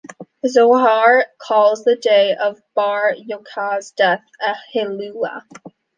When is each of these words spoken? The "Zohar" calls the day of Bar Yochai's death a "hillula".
The 0.41 0.49
"Zohar" 0.49 1.27
calls 1.39 1.83
the 1.83 1.95
day 1.95 2.35
of 2.35 2.59
Bar 2.73 3.13
Yochai's 3.13 3.91
death 3.91 4.23
a 4.43 4.55
"hillula". 4.73 5.43